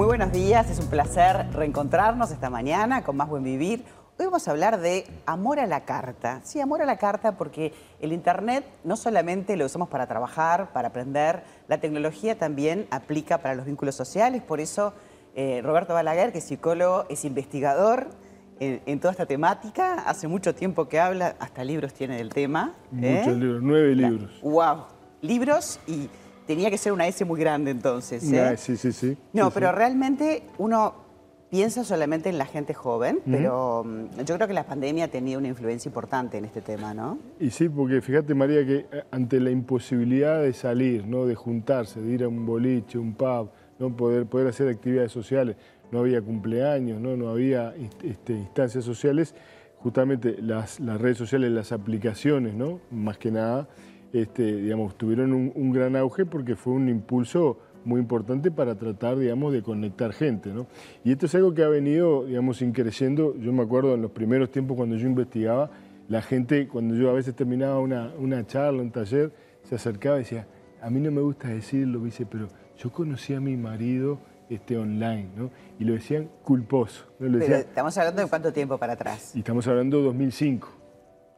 [0.00, 3.84] Muy buenos días, es un placer reencontrarnos esta mañana con Más Buen Vivir.
[4.18, 6.40] Hoy vamos a hablar de amor a la carta.
[6.42, 10.88] Sí, amor a la carta porque el Internet no solamente lo usamos para trabajar, para
[10.88, 14.40] aprender, la tecnología también aplica para los vínculos sociales.
[14.40, 14.94] Por eso
[15.34, 18.08] eh, Roberto Balaguer, que es psicólogo, es investigador
[18.58, 19.96] en, toda esta temática.
[20.06, 22.72] Hace mucho tiempo que habla, hasta libros tiene del tema.
[23.02, 23.18] ¿eh?
[23.18, 24.40] Muchos libros, nueve libros.
[24.40, 24.84] ¡Wow!
[25.20, 26.08] Libros y
[26.50, 28.24] tenía que ser una S muy grande entonces.
[28.32, 28.56] ¿eh?
[28.56, 29.16] sí, sí, sí.
[29.32, 30.94] No, pero realmente uno
[31.48, 35.38] piensa solamente en la gente joven, pero mm, yo creo que la pandemia ha tenido
[35.38, 37.20] una influencia importante en este tema, ¿no?
[37.38, 41.24] Y sí, porque fíjate María que eh, ante la imposibilidad de salir, ¿no?
[41.24, 45.54] de juntarse, de ir a un boliche, un pub, no poder, poder hacer actividades sociales,
[45.92, 49.36] no había cumpleaños, no, no había este, instancias sociales,
[49.78, 52.80] justamente las, las, redes sociales, las aplicaciones, ¿no?
[52.90, 53.68] más que nada,
[54.12, 59.52] este, digamos, tuvieron un, gran auge porque fue un impulso muy importante para tratar, digamos,
[59.52, 60.66] de conectar gente, ¿no?
[61.04, 63.36] Y esto es algo que ha venido, digamos, increciendo.
[63.38, 65.70] Yo me acuerdo en los primeros tiempos cuando yo investigaba,
[66.08, 70.20] la gente, cuando yo a veces terminaba una, una charla, un taller, se acercaba y
[70.20, 70.46] decía,
[70.82, 74.18] a mí no me gusta decirlo, dice, pero yo conocí a mi marido
[74.50, 75.50] este, online, ¿no?
[75.78, 77.04] Y lo decían culposo.
[77.18, 79.34] Pero estamos hablando de cuánto tiempo para atrás.
[79.34, 80.68] Y estamos hablando de 2005.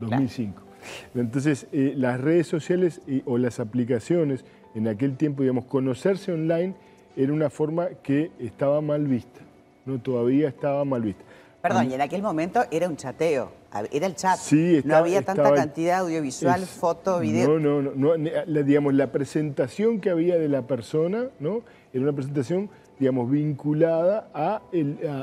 [0.00, 0.71] 2005.
[1.14, 4.44] Entonces, eh, las redes sociales o las aplicaciones,
[4.74, 6.74] en aquel tiempo, digamos, conocerse online
[7.16, 9.40] era una forma que estaba mal vista,
[9.84, 9.98] ¿no?
[9.98, 11.24] Todavía estaba mal vista.
[11.60, 13.52] Perdón, y en aquel momento era un chateo,
[13.92, 14.36] era el chat.
[14.36, 17.58] Sí, no había tanta cantidad audiovisual, foto, video.
[17.60, 21.62] No, no, no, la, digamos, la presentación que había de la persona, ¿no?
[21.92, 24.60] Era una presentación, digamos, vinculada a,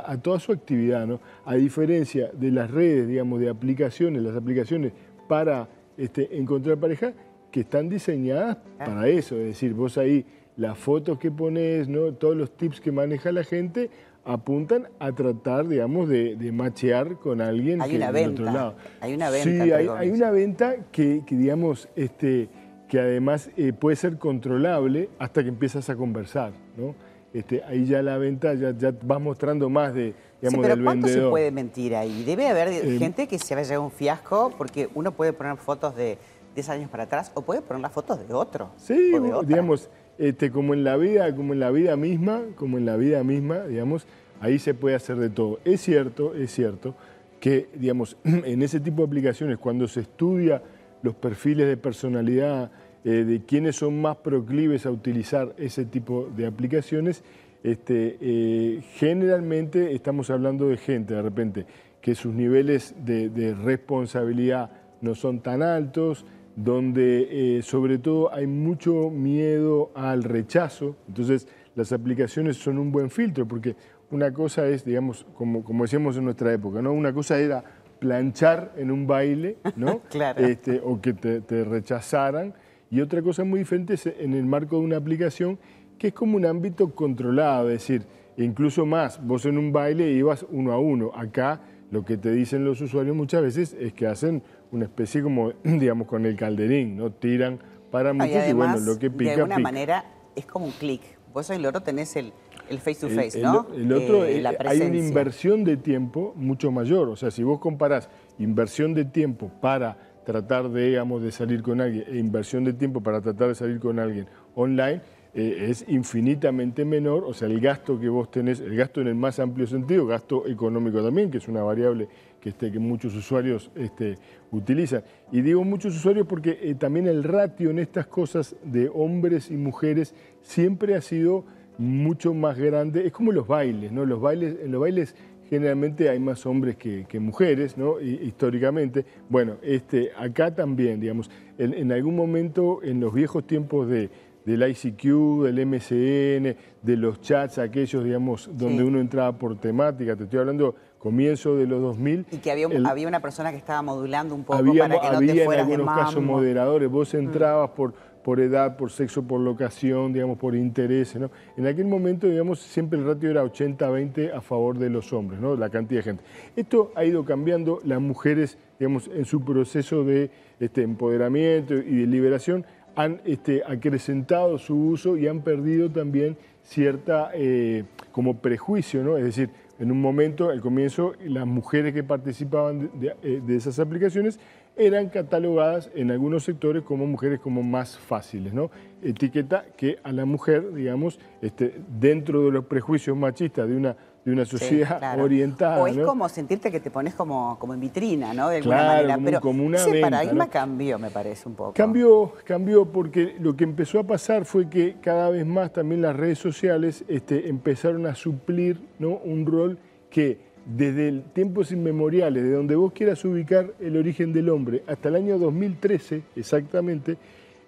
[0.05, 1.19] a, toda su actividad, ¿no?
[1.43, 4.93] A diferencia de las redes, digamos, de aplicaciones, las aplicaciones
[5.29, 7.13] para este, encontrar pareja,
[7.51, 10.25] que están diseñadas para eso, es decir, vos ahí
[10.57, 12.13] las fotos que pones, ¿no?
[12.13, 13.91] todos los tips que maneja la gente,
[14.25, 18.75] apuntan a tratar, digamos, de, machear con alguien hay que una venta, otro lado.
[18.99, 19.63] Hay una venta.
[19.63, 22.49] Sí, hay, una venta que, digamos, este,
[22.87, 26.95] que además eh, puede ser controlable hasta que empiezas a conversar, ¿no?
[27.33, 31.07] Este, ahí ya la venta ya, ya vas mostrando más de, digamos, sí, pero ¿cuánto
[31.07, 32.23] se puede mentir ahí?
[32.23, 35.95] Debe haber eh, gente que se vaya a un fiasco porque uno puede poner fotos
[35.95, 36.17] de
[36.55, 38.69] 10 años para atrás o puede poner las fotos de otro.
[38.77, 39.13] Sí,
[39.45, 43.23] digamos, este, como en la vida, como en la vida misma, como en la vida
[43.23, 44.05] misma, digamos,
[44.41, 45.59] ahí se puede hacer de todo.
[45.63, 46.95] Es cierto, es cierto
[47.39, 50.61] que, digamos, en ese tipo de aplicaciones, cuando se estudia
[51.01, 52.71] los perfiles de personalidad
[53.05, 57.23] eh, de quienes son más proclives a utilizar ese tipo de aplicaciones,
[57.63, 61.65] este, eh, generalmente estamos hablando de gente, de repente,
[62.01, 64.71] que sus niveles de responsabilidad
[65.01, 66.25] no son tan altos,
[66.63, 73.09] donde eh, sobre todo hay mucho miedo al rechazo, entonces las aplicaciones son un buen
[73.09, 73.77] filtro, porque
[74.11, 76.91] una cosa es, digamos, como, como decíamos en nuestra época, ¿no?
[76.91, 77.63] una cosa era
[77.99, 79.99] planchar en un baile, ¿no?
[80.09, 80.45] claro.
[80.45, 82.53] este, o que te, rechazaran,
[82.91, 85.59] y otra cosa muy diferente es en el marco de una aplicación
[85.99, 88.03] que es como un ámbito controlado, es decir,
[88.37, 91.61] incluso más, vos en un baile ibas uno a uno, acá
[91.91, 96.07] lo que te dicen los usuarios muchas veces es que hacen una especie como, digamos,
[96.07, 97.11] con el calderín, ¿no?
[97.11, 97.59] Tiran
[97.91, 100.05] para muchos y, bueno, lo que pica, De alguna manera
[100.35, 101.01] es como un clic.
[101.33, 102.31] Vos en el otro tenés el,
[102.79, 103.67] face to face, ¿no?
[103.75, 107.09] El, otro, eh, eh, hay una inversión de tiempo mucho mayor.
[107.09, 111.81] O sea, si vos comparás inversión de tiempo para tratar de, digamos, de salir con
[111.81, 115.01] alguien e inversión de tiempo para tratar de salir con alguien online,
[115.35, 119.15] eh, es infinitamente menor, o sea, el gasto que vos tenés, el gasto en el
[119.15, 122.07] más amplio sentido, gasto económico también, que es una variable
[122.41, 124.17] que, este, muchos usuarios este,
[124.49, 125.03] utilizan.
[125.31, 129.55] Y digo muchos usuarios porque eh, también el ratio en estas cosas de hombres y
[129.55, 131.45] mujeres siempre ha sido
[131.77, 133.05] mucho más grande.
[133.05, 134.05] Es como los bailes, ¿no?
[134.05, 135.15] Los bailes, en los bailes
[135.47, 137.99] generalmente hay más hombres que, mujeres, ¿no?
[137.99, 139.05] históricamente.
[139.29, 144.09] Bueno, este, acá también, digamos, en algún momento, en los viejos tiempos de
[144.49, 150.15] del ICQ, del MCN, de los chats aquellos, digamos, donde uno entraba por temática.
[150.15, 152.25] Te estoy hablando comienzo de los 2000.
[152.31, 155.45] Y que había, había una persona que estaba modulando un poco para que no te
[155.45, 156.89] fueras en algunos casos moderadores.
[156.89, 157.17] Vos mm.
[157.17, 157.93] entrabas por,
[158.23, 161.15] por edad, por sexo, por locación, digamos, por interés.
[161.15, 161.29] ¿no?
[161.55, 165.55] En aquel momento, digamos, siempre el ratio era 80-20 a favor de los hombres, ¿no?
[165.55, 166.23] la cantidad de gente.
[166.55, 167.81] Esto ha ido cambiando.
[167.83, 174.57] Las mujeres, digamos, en su proceso de este, empoderamiento y de liberación, han este, acrecentado
[174.57, 179.17] su uso y han perdido también cierta eh, como prejuicio, ¿no?
[179.17, 179.49] Es decir,
[179.79, 184.39] en un momento, al comienzo, las mujeres que participaban de, eh, esas aplicaciones
[184.75, 188.71] eran catalogadas en algunos sectores como mujeres como más fáciles, ¿no?
[189.01, 193.95] Etiqueta que a la mujer, digamos, este, dentro de los prejuicios machistas de una
[194.25, 195.81] de una sociedad orientada.
[195.81, 198.49] O es como sentirte que te pones como, como en vitrina, ¿no?
[198.49, 199.13] De alguna manera.
[199.15, 201.73] Como, Pero como una ese paradigma cambió, me parece, un poco.
[201.73, 206.15] Cambió, cambió porque lo que empezó a pasar fue que cada vez más también las
[206.15, 209.17] redes sociales este, empezaron a suplir ¿no?
[209.17, 209.79] un rol
[210.09, 215.15] que desde tiempos inmemoriales, de donde vos quieras ubicar el origen del hombre, hasta el
[215.15, 217.17] año 2013 exactamente,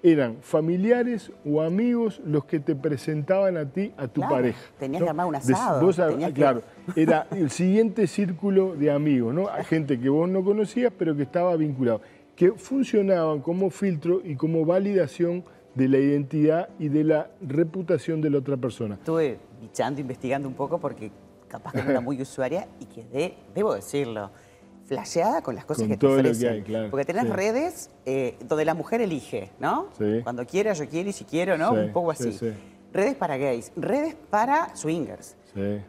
[0.04, 4.60] eran familiares o amigos los que te presentaban a ti, a tu pareja.
[4.80, 5.92] Tenías que armar un asado.
[6.34, 6.62] Claro,
[6.96, 9.46] era el siguiente círculo de amigos, ¿no?
[9.68, 12.02] Gente que vos no conocías, pero que estaba vinculado,
[12.36, 15.44] que funcionaban como filtro y como validación
[15.76, 18.96] de la identidad y de la reputación de la otra persona.
[18.96, 21.12] Estuve bichando, investigando un poco porque
[21.52, 24.32] capaz que no era muy usuaria y quedé, debo decirlo,
[24.86, 26.64] flasheada con las cosas que te ofrecen.
[26.90, 29.90] Porque tenés redes eh, donde la mujer elige, ¿no?
[30.24, 31.74] Cuando quiera, yo quiero y si quiero, ¿no?
[31.74, 32.38] Un poco así.
[32.94, 35.38] Redes para gays, redes para swingers,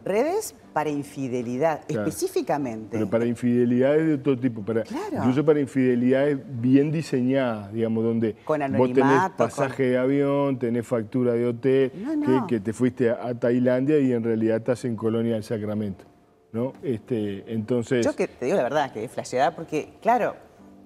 [0.04, 2.88] redes para infidelidad, específicamente.
[2.92, 8.92] Pero para infidelidades de todo tipo, para, incluso para infidelidades bien diseñadas, digamos, donde vos
[8.92, 14.12] tenés pasaje de avión, tenés factura de hotel, Que, que, te fuiste a Tailandia y
[14.12, 16.04] en realidad estás en Colonia del Sacramento.
[16.52, 16.74] ¿no?
[16.82, 18.04] Este, entonces...
[18.04, 20.36] Yo que te digo la verdad, que es flasheada porque, claro,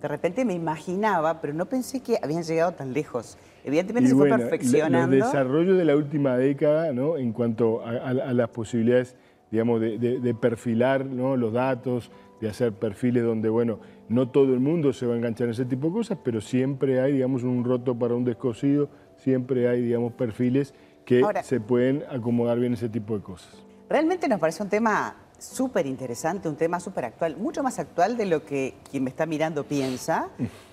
[0.00, 3.38] de repente me imaginaba, pero no pensé que habían llegado tan lejos.
[3.64, 5.14] Evidentemente se fue perfeccionando.
[5.14, 7.16] El desarrollo de la última década, ¿no?
[7.16, 9.16] En cuanto a, las posibilidades,
[9.50, 11.36] digamos, de, perfilar ¿no?
[11.36, 12.10] los datos,
[12.40, 15.64] de hacer perfiles donde, bueno, no todo el mundo se va a enganchar en ese
[15.64, 20.12] tipo de cosas, pero siempre hay, digamos, un roto para un descosido, siempre hay, digamos,
[20.12, 23.64] perfiles que se pueden acomodar bien ese tipo de cosas.
[23.88, 28.26] Realmente nos parece un tema súper interesante, un tema súper actual, mucho más actual de
[28.26, 30.28] lo que quien me está mirando piensa,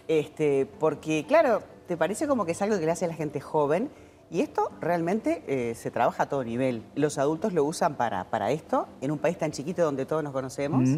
[0.08, 3.40] este, porque claro, te parece como que es algo que le hace a la gente
[3.40, 3.90] joven
[4.32, 6.82] y esto realmente eh, se trabaja a todo nivel.
[6.96, 10.34] Los adultos lo usan para, para esto, en un país tan chiquito donde todos nos
[10.34, 10.90] conocemos,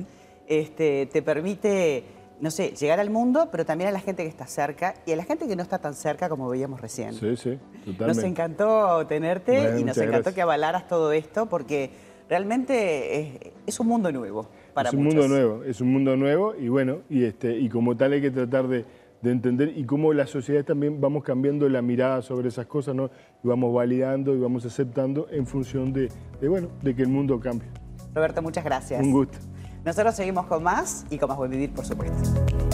[0.47, 2.05] este, te permite,
[2.39, 5.15] no sé, llegar al mundo, pero también a la gente que está cerca y a
[5.15, 7.13] la gente que no está tan cerca como veíamos recién.
[7.13, 8.05] Sí, sí, totalmente.
[8.05, 11.89] Nos encantó tenerte y nos encantó que avalaras todo esto porque
[12.29, 16.69] realmente es, un mundo nuevo para Es un mundo nuevo, es un mundo nuevo y
[16.69, 18.85] bueno, y, este, y como tal hay que tratar de,
[19.23, 23.09] entender y cómo las sociedades también vamos cambiando la mirada sobre esas cosas, ¿no?
[23.43, 27.39] Y vamos validando y vamos aceptando en función de, de, bueno, de que el mundo
[27.39, 27.67] cambie.
[28.13, 29.01] Roberto, muchas gracias.
[29.01, 29.39] Un gusto.
[29.83, 32.64] Nosotros seguimos con más y con más buen vivir, por supuesto.